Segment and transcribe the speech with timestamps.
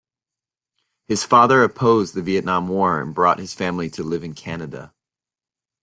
[1.07, 4.95] His father opposed the Vietnam War and brought his family to live in Canada.